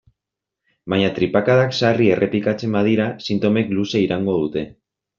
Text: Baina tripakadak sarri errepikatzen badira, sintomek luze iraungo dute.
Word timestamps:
Baina 0.93 1.11
tripakadak 1.17 1.77
sarri 1.81 2.09
errepikatzen 2.15 2.75
badira, 2.79 3.09
sintomek 3.29 3.73
luze 3.79 4.07
iraungo 4.11 4.43
dute. 4.45 4.67